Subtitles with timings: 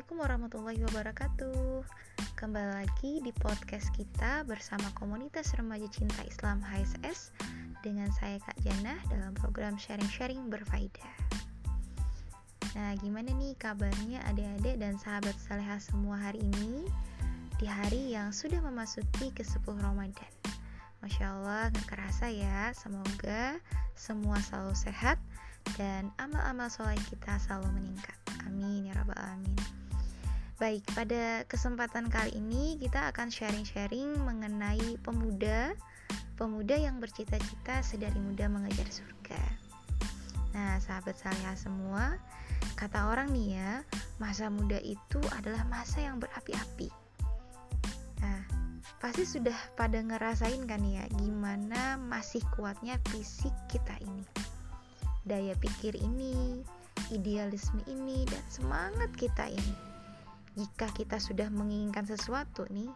[0.00, 1.84] Assalamualaikum warahmatullahi wabarakatuh.
[2.32, 7.36] Kembali lagi di podcast kita bersama komunitas remaja cinta Islam HSS
[7.84, 11.12] Dengan saya Kak Jana dalam program sharing-sharing berfaedah.
[12.80, 16.88] Nah gimana nih kabarnya adik-adik dan sahabat saleha semua hari ini?
[17.60, 20.32] Di hari yang sudah memasuki ke 10 Ramadan.
[21.04, 22.72] Masya Allah gak kerasa ya.
[22.72, 23.60] Semoga
[23.92, 25.20] semua selalu sehat
[25.76, 28.16] dan amal-amal soleh kita selalu meningkat
[30.60, 35.72] Baik, pada kesempatan kali ini kita akan sharing-sharing mengenai pemuda
[36.36, 39.40] pemuda yang bercita-cita sedari muda mengejar surga.
[40.52, 42.20] Nah, sahabat salihah semua,
[42.76, 43.72] kata orang nih ya,
[44.20, 46.92] masa muda itu adalah masa yang berapi-api.
[48.20, 48.44] Nah,
[49.00, 54.28] pasti sudah pada ngerasain kan ya gimana masih kuatnya fisik kita ini.
[55.24, 56.60] Daya pikir ini,
[57.08, 59.89] idealisme ini dan semangat kita ini.
[60.58, 62.90] Jika kita sudah menginginkan sesuatu nih,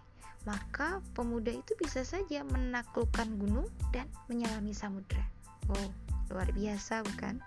[0.44, 5.22] maka pemuda itu bisa saja menaklukkan gunung dan menyelami samudra.
[5.70, 5.90] Oh,
[6.28, 7.40] luar biasa bukan?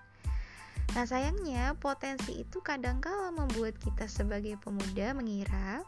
[0.96, 5.84] Nah sayangnya potensi itu kadangkala membuat kita sebagai pemuda mengira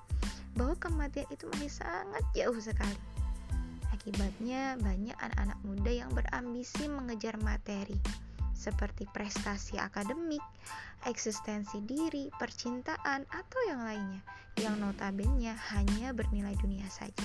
[0.54, 3.00] bahwa kematian itu masih sangat jauh sekali.
[3.90, 7.98] Akibatnya banyak anak-anak muda yang berambisi mengejar materi
[8.60, 10.44] seperti prestasi akademik,
[11.08, 14.22] eksistensi diri, percintaan, atau yang lainnya
[14.60, 17.24] yang notabene hanya bernilai dunia saja.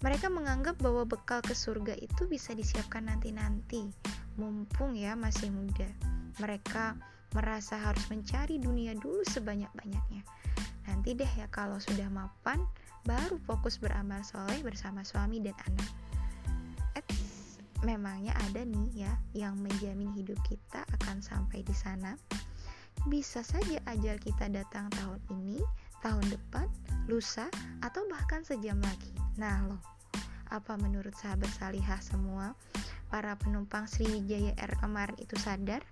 [0.00, 3.88] Mereka menganggap bahwa bekal ke surga itu bisa disiapkan nanti-nanti,
[4.40, 5.88] mumpung ya masih muda.
[6.40, 6.96] Mereka
[7.36, 10.24] merasa harus mencari dunia dulu sebanyak-banyaknya.
[10.88, 12.60] Nanti deh ya kalau sudah mapan,
[13.04, 15.88] baru fokus beramal soleh bersama suami dan anak
[17.84, 22.16] memangnya ada nih ya yang menjamin hidup kita akan sampai di sana.
[23.06, 25.60] Bisa saja ajal kita datang tahun ini,
[26.00, 26.66] tahun depan,
[27.06, 27.52] lusa,
[27.84, 29.12] atau bahkan sejam lagi.
[29.36, 29.82] Nah loh,
[30.48, 32.56] apa menurut sahabat salihah semua?
[33.12, 35.84] Para penumpang Sriwijaya Air kemarin itu sadar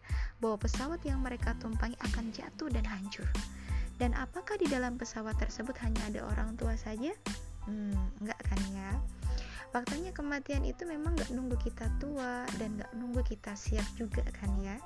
[0.42, 3.28] bahwa pesawat yang mereka tumpangi akan jatuh dan hancur.
[4.00, 7.14] Dan apakah di dalam pesawat tersebut hanya ada orang tua saja?
[7.69, 8.91] Hmm, enggak kan ya?
[9.72, 14.53] Faktanya kematian itu memang gak nunggu kita tua dan gak nunggu kita siap juga kan
[14.60, 14.77] ya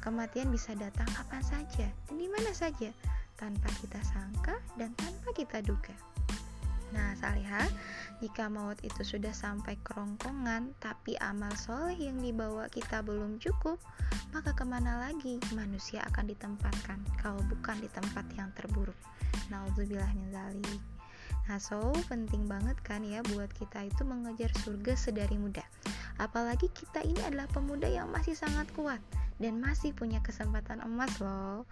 [0.00, 2.88] kematian bisa datang kapan saja dan di mana saja
[3.36, 5.92] tanpa kita sangka dan tanpa kita duga
[6.90, 7.70] Nah, salihah,
[8.18, 13.78] jika maut itu sudah sampai kerongkongan, tapi amal soleh yang dibawa kita belum cukup,
[14.34, 18.98] maka ke mana lagi manusia akan ditempatkan kalau bukan di tempat yang terburuk?
[19.54, 20.99] Nauzubillah min zalik.
[21.48, 21.80] Nah, so
[22.10, 25.64] penting banget kan ya buat kita itu mengejar surga sedari muda.
[26.20, 29.00] Apalagi kita ini adalah pemuda yang masih sangat kuat
[29.40, 31.64] dan masih punya kesempatan emas loh.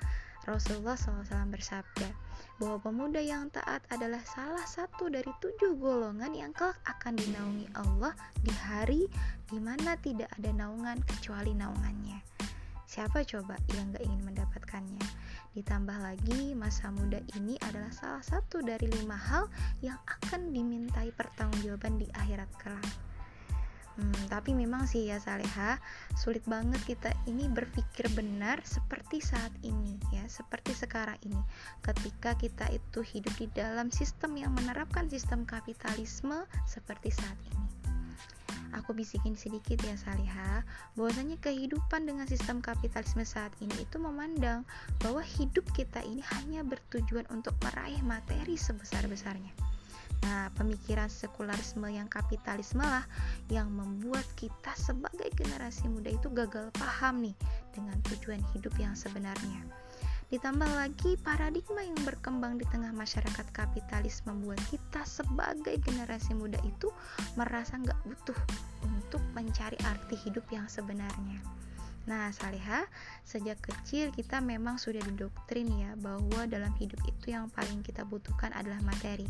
[0.49, 2.09] Rasulullah SAW bersabda
[2.57, 8.17] bahwa pemuda yang taat adalah salah satu dari tujuh golongan yang kelak akan dinaungi Allah
[8.41, 9.05] di hari
[9.53, 12.25] di mana tidak ada naungan kecuali naungannya.
[12.89, 15.05] Siapa coba yang gak ingin mendapatkannya?
[15.57, 19.49] Ditambah lagi, masa muda ini adalah salah satu dari lima hal
[19.81, 22.93] yang akan dimintai pertanggungjawaban di akhirat kelak.
[23.99, 25.83] Hmm, tapi memang sih ya Saleha,
[26.15, 31.43] sulit banget kita ini berpikir benar seperti saat ini ya, seperti sekarang ini.
[31.83, 37.78] Ketika kita itu hidup di dalam sistem yang menerapkan sistem kapitalisme seperti saat ini
[38.75, 40.65] aku bisikin sedikit ya Saliha
[40.99, 44.67] bahwasanya kehidupan dengan sistem kapitalisme saat ini itu memandang
[45.01, 49.69] bahwa hidup kita ini hanya bertujuan untuk meraih materi sebesar-besarnya
[50.19, 53.07] Nah, pemikiran sekularisme yang kapitalisme lah
[53.47, 57.37] yang membuat kita sebagai generasi muda itu gagal paham nih
[57.71, 59.63] dengan tujuan hidup yang sebenarnya.
[60.29, 66.93] Ditambah lagi paradigma yang berkembang di tengah masyarakat kapitalis membuat kita sebagai generasi muda itu
[67.33, 68.37] merasa nggak butuh
[68.85, 71.41] untuk mencari arti hidup yang sebenarnya.
[72.09, 72.85] Nah, Saleha,
[73.25, 78.53] sejak kecil kita memang sudah didoktrin ya bahwa dalam hidup itu yang paling kita butuhkan
[78.53, 79.29] adalah materi.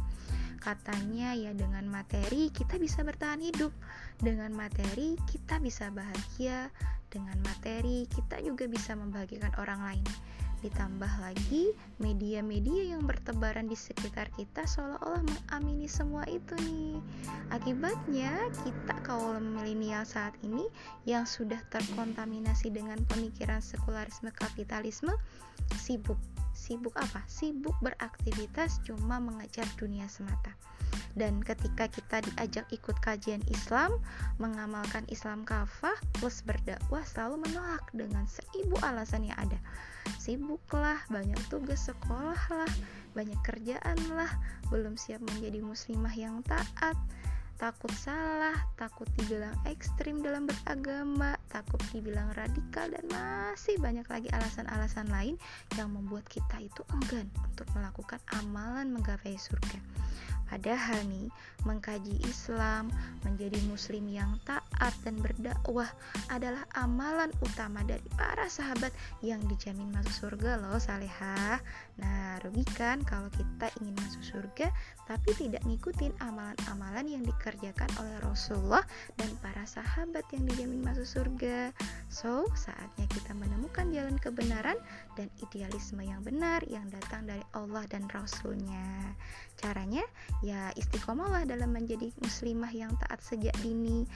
[0.59, 3.71] Katanya ya dengan materi kita bisa bertahan hidup,
[4.19, 6.75] dengan materi kita bisa bahagia,
[7.06, 10.06] dengan materi kita juga bisa membahagiakan orang lain.
[10.59, 11.71] Ditambah lagi
[12.03, 16.99] media-media yang bertebaran di sekitar kita seolah-olah mengamini semua itu nih.
[17.55, 18.35] Akibatnya
[18.67, 20.67] kita kaum milenial saat ini
[21.07, 25.15] yang sudah terkontaminasi dengan pemikiran sekularisme kapitalisme
[25.79, 26.19] sibuk
[26.59, 27.23] sibuk apa?
[27.31, 30.51] Sibuk beraktivitas cuma mengejar dunia semata.
[31.15, 33.95] Dan ketika kita diajak ikut kajian Islam,
[34.43, 39.59] mengamalkan Islam kafah plus berdakwah selalu menolak dengan seribu alasan yang ada.
[40.19, 42.73] Sibuklah, banyak tugas sekolah lah,
[43.15, 44.31] banyak kerjaan lah,
[44.71, 46.97] belum siap menjadi muslimah yang taat,
[47.59, 55.11] takut salah, takut dibilang ekstrim dalam beragama, takut dibilang radikal, dan masih banyak lagi alasan-alasan
[55.11, 55.35] lain
[55.75, 59.83] yang membuat kita itu enggan untuk melakukan amalan menggapai surga.
[60.49, 61.29] Padahal nih,
[61.69, 62.89] mengkaji Islam,
[63.27, 64.58] menjadi muslim yang taat
[65.09, 65.91] dan berdakwah
[66.31, 68.94] adalah amalan utama dari para sahabat
[69.25, 71.59] yang dijamin masuk surga loh salehah.
[71.99, 74.70] Nah, rugi kan kalau kita ingin masuk surga
[75.09, 78.85] tapi tidak ngikutin amalan-amalan yang dikerjakan oleh Rasulullah
[79.17, 81.73] dan para sahabat yang dijamin masuk surga.
[82.12, 84.76] So, saatnya kita menemukan jalan kebenaran
[85.17, 89.17] dan idealisme yang benar yang datang dari Allah dan Rasulnya.
[89.59, 90.05] Caranya
[90.44, 94.06] ya istiqomahlah dalam menjadi muslimah yang taat sejak dini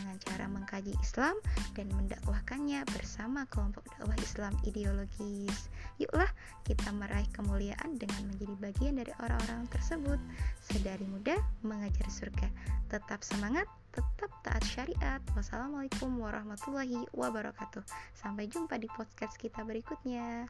[0.00, 1.36] dengan cara mengkaji Islam
[1.76, 5.68] dan mendakwahkannya bersama kelompok dakwah Islam ideologis.
[6.00, 6.32] Yuklah
[6.64, 10.16] kita meraih kemuliaan dengan menjadi bagian dari orang-orang tersebut.
[10.64, 12.48] Sedari muda mengajar surga.
[12.88, 15.20] Tetap semangat, tetap taat syariat.
[15.36, 17.84] Wassalamualaikum warahmatullahi wabarakatuh.
[18.16, 20.48] Sampai jumpa di podcast kita berikutnya.